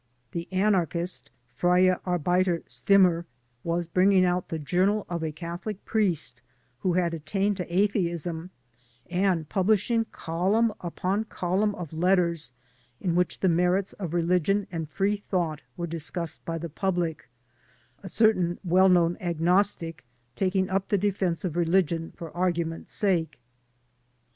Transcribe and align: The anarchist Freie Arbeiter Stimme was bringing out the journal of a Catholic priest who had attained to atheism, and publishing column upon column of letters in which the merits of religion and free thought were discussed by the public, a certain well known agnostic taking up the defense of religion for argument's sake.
The 0.31 0.47
anarchist 0.51 1.29
Freie 1.53 1.91
Arbeiter 2.07 2.63
Stimme 2.67 3.25
was 3.63 3.85
bringing 3.85 4.25
out 4.25 4.49
the 4.49 4.57
journal 4.57 5.05
of 5.07 5.23
a 5.23 5.31
Catholic 5.31 5.85
priest 5.85 6.41
who 6.79 6.93
had 6.93 7.13
attained 7.13 7.57
to 7.57 7.71
atheism, 7.71 8.49
and 9.11 9.47
publishing 9.47 10.05
column 10.05 10.73
upon 10.81 11.25
column 11.25 11.75
of 11.75 11.93
letters 11.93 12.51
in 12.99 13.13
which 13.13 13.41
the 13.41 13.47
merits 13.47 13.93
of 13.93 14.15
religion 14.15 14.65
and 14.71 14.89
free 14.89 15.17
thought 15.17 15.61
were 15.77 15.85
discussed 15.85 16.43
by 16.45 16.57
the 16.57 16.67
public, 16.67 17.29
a 18.01 18.07
certain 18.07 18.57
well 18.63 18.89
known 18.89 19.17
agnostic 19.21 20.03
taking 20.35 20.67
up 20.67 20.87
the 20.87 20.97
defense 20.97 21.45
of 21.45 21.55
religion 21.55 22.11
for 22.15 22.35
argument's 22.35 22.91
sake. 22.91 23.39